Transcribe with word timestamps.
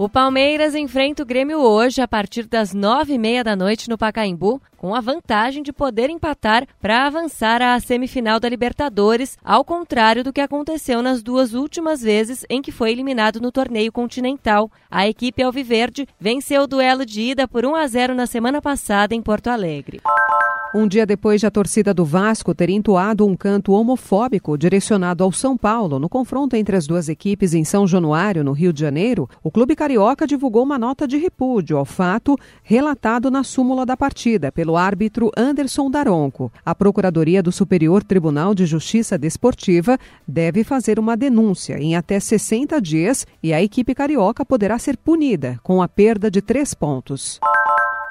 O 0.00 0.08
Palmeiras 0.08 0.74
enfrenta 0.74 1.22
o 1.22 1.26
Grêmio 1.26 1.58
hoje 1.58 2.00
a 2.00 2.08
partir 2.08 2.46
das 2.46 2.72
nove 2.72 3.12
e 3.12 3.18
meia 3.18 3.44
da 3.44 3.54
noite 3.54 3.86
no 3.90 3.98
Pacaembu, 3.98 4.58
com 4.78 4.94
a 4.94 5.00
vantagem 5.02 5.62
de 5.62 5.74
poder 5.74 6.08
empatar 6.08 6.66
para 6.80 7.04
avançar 7.04 7.60
à 7.60 7.78
semifinal 7.78 8.40
da 8.40 8.48
Libertadores, 8.48 9.36
ao 9.44 9.62
contrário 9.62 10.24
do 10.24 10.32
que 10.32 10.40
aconteceu 10.40 11.02
nas 11.02 11.22
duas 11.22 11.52
últimas 11.52 12.00
vezes 12.00 12.46
em 12.48 12.62
que 12.62 12.72
foi 12.72 12.92
eliminado 12.92 13.42
no 13.42 13.52
torneio 13.52 13.92
continental. 13.92 14.72
A 14.90 15.06
equipe 15.06 15.42
Alviverde 15.42 16.08
venceu 16.18 16.62
o 16.62 16.66
duelo 16.66 17.04
de 17.04 17.20
ida 17.20 17.46
por 17.46 17.66
1 17.66 17.74
a 17.74 17.86
0 17.86 18.14
na 18.14 18.26
semana 18.26 18.62
passada 18.62 19.14
em 19.14 19.20
Porto 19.20 19.48
Alegre. 19.48 20.00
Um 20.72 20.86
dia 20.86 21.04
depois 21.04 21.40
de 21.40 21.46
a 21.48 21.50
torcida 21.50 21.92
do 21.92 22.04
Vasco 22.04 22.54
ter 22.54 22.70
entoado 22.70 23.26
um 23.26 23.36
canto 23.36 23.72
homofóbico 23.72 24.56
direcionado 24.56 25.24
ao 25.24 25.32
São 25.32 25.56
Paulo 25.56 25.98
no 25.98 26.08
confronto 26.08 26.54
entre 26.54 26.76
as 26.76 26.86
duas 26.86 27.08
equipes 27.08 27.54
em 27.54 27.64
São 27.64 27.88
Januário, 27.88 28.44
no 28.44 28.52
Rio 28.52 28.72
de 28.72 28.80
Janeiro, 28.80 29.28
o 29.42 29.50
Clube 29.50 29.74
Carioca 29.74 30.28
divulgou 30.28 30.62
uma 30.62 30.78
nota 30.78 31.08
de 31.08 31.16
repúdio 31.16 31.76
ao 31.76 31.84
fato 31.84 32.38
relatado 32.62 33.32
na 33.32 33.42
súmula 33.42 33.84
da 33.84 33.96
partida 33.96 34.52
pelo 34.52 34.76
árbitro 34.76 35.32
Anderson 35.36 35.90
Daronco. 35.90 36.52
A 36.64 36.72
Procuradoria 36.72 37.42
do 37.42 37.50
Superior 37.50 38.04
Tribunal 38.04 38.54
de 38.54 38.64
Justiça 38.64 39.18
Desportiva 39.18 39.98
deve 40.26 40.62
fazer 40.62 41.00
uma 41.00 41.16
denúncia 41.16 41.80
em 41.80 41.96
até 41.96 42.20
60 42.20 42.80
dias 42.80 43.26
e 43.42 43.52
a 43.52 43.60
equipe 43.60 43.92
carioca 43.92 44.44
poderá 44.44 44.78
ser 44.78 44.96
punida 44.96 45.58
com 45.64 45.82
a 45.82 45.88
perda 45.88 46.30
de 46.30 46.40
três 46.40 46.74
pontos. 46.74 47.40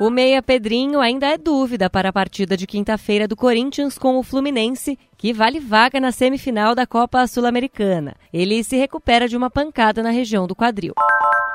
O 0.00 0.10
meia 0.10 0.40
Pedrinho 0.40 1.00
ainda 1.00 1.26
é 1.26 1.36
dúvida 1.36 1.90
para 1.90 2.10
a 2.10 2.12
partida 2.12 2.56
de 2.56 2.68
quinta-feira 2.68 3.26
do 3.26 3.34
Corinthians 3.34 3.98
com 3.98 4.16
o 4.16 4.22
Fluminense, 4.22 4.96
que 5.16 5.32
vale 5.32 5.58
vaga 5.58 5.98
na 5.98 6.12
semifinal 6.12 6.72
da 6.72 6.86
Copa 6.86 7.26
Sul-Americana. 7.26 8.14
Ele 8.32 8.62
se 8.62 8.76
recupera 8.76 9.26
de 9.26 9.36
uma 9.36 9.50
pancada 9.50 10.00
na 10.00 10.10
região 10.10 10.46
do 10.46 10.54
quadril. 10.54 10.94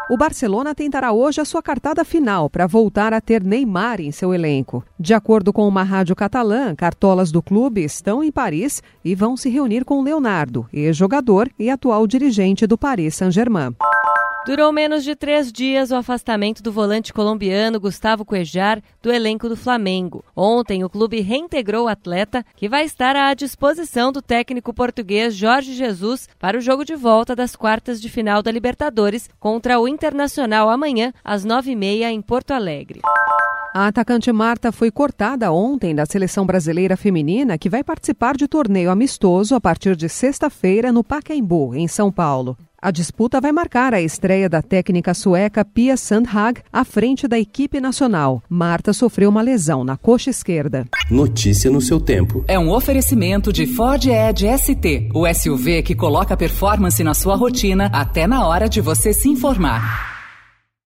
O 0.09 0.17
Barcelona 0.17 0.75
tentará 0.75 1.13
hoje 1.13 1.39
a 1.39 1.45
sua 1.45 1.63
cartada 1.63 2.03
final 2.03 2.49
para 2.49 2.67
voltar 2.67 3.13
a 3.13 3.21
ter 3.21 3.41
Neymar 3.41 4.01
em 4.01 4.11
seu 4.11 4.33
elenco. 4.33 4.83
De 4.99 5.13
acordo 5.13 5.53
com 5.53 5.65
uma 5.65 5.83
rádio 5.83 6.13
catalã, 6.13 6.75
cartolas 6.75 7.31
do 7.31 7.41
clube 7.41 7.81
estão 7.81 8.21
em 8.21 8.29
Paris 8.29 8.83
e 9.05 9.15
vão 9.15 9.37
se 9.37 9.49
reunir 9.49 9.85
com 9.85 10.03
Leonardo, 10.03 10.67
ex-jogador 10.73 11.49
e 11.57 11.69
atual 11.69 12.05
dirigente 12.05 12.67
do 12.67 12.77
Paris 12.77 13.15
Saint-Germain. 13.15 13.73
Durou 14.45 14.73
menos 14.73 15.05
de 15.05 15.15
três 15.15 15.53
dias 15.53 15.89
o 15.89 15.95
afastamento 15.95 16.61
do 16.61 16.69
volante 16.69 17.13
colombiano 17.13 17.79
Gustavo 17.79 18.25
Cuejar 18.25 18.81
do 19.01 19.09
elenco 19.09 19.47
do 19.47 19.55
Flamengo. 19.55 20.21
Ontem, 20.35 20.83
o 20.83 20.89
clube 20.89 21.21
reintegrou 21.21 21.85
o 21.85 21.87
atleta, 21.87 22.45
que 22.53 22.67
vai 22.67 22.83
estar 22.83 23.15
à 23.15 23.33
disposição 23.33 24.11
do 24.11 24.21
técnico 24.21 24.73
português 24.73 25.33
Jorge 25.33 25.73
Jesus 25.73 26.27
para 26.37 26.57
o 26.57 26.61
jogo 26.61 26.83
de 26.83 26.93
volta 26.93 27.33
das 27.33 27.55
quartas 27.55 28.01
de 28.01 28.09
final 28.09 28.43
da 28.43 28.51
Libertadores 28.51 29.29
contra 29.39 29.79
o 29.79 29.87
Internacional 29.87 30.69
amanhã, 30.69 31.13
às 31.23 31.45
nove 31.45 31.71
e 31.71 31.75
meia, 31.75 32.11
em 32.11 32.21
Porto 32.21 32.51
Alegre. 32.51 32.99
A 33.73 33.87
atacante 33.87 34.29
Marta 34.33 34.73
foi 34.73 34.91
cortada 34.91 35.53
ontem 35.53 35.95
da 35.95 36.05
seleção 36.05 36.45
brasileira 36.45 36.97
feminina, 36.97 37.57
que 37.57 37.69
vai 37.69 37.81
participar 37.81 38.35
de 38.35 38.49
torneio 38.49 38.91
amistoso 38.91 39.55
a 39.55 39.61
partir 39.61 39.95
de 39.95 40.09
sexta-feira 40.09 40.91
no 40.91 41.01
Pacaembu, 41.01 41.73
em 41.73 41.87
São 41.87 42.11
Paulo. 42.11 42.57
A 42.83 42.91
disputa 42.91 43.39
vai 43.39 43.53
marcar 43.53 43.93
a 43.93 44.01
estreia 44.01 44.49
da 44.49 44.61
técnica 44.61 45.13
sueca 45.13 45.63
Pia 45.63 45.95
Sandhag 45.95 46.61
à 46.69 46.83
frente 46.83 47.29
da 47.29 47.39
equipe 47.39 47.79
nacional. 47.79 48.43
Marta 48.49 48.91
sofreu 48.91 49.29
uma 49.29 49.41
lesão 49.41 49.85
na 49.85 49.95
coxa 49.95 50.29
esquerda. 50.29 50.85
Notícia 51.09 51.71
no 51.71 51.79
seu 51.79 51.97
tempo. 51.97 52.43
É 52.45 52.59
um 52.59 52.69
oferecimento 52.69 53.53
de 53.53 53.65
Ford 53.65 54.05
Edge 54.05 54.45
ST, 54.57 55.11
o 55.13 55.25
SUV 55.33 55.81
que 55.81 55.95
coloca 55.95 56.35
performance 56.35 57.01
na 57.05 57.13
sua 57.13 57.37
rotina 57.37 57.89
até 57.93 58.27
na 58.27 58.45
hora 58.45 58.67
de 58.67 58.81
você 58.81 59.13
se 59.13 59.29
informar. 59.29 60.12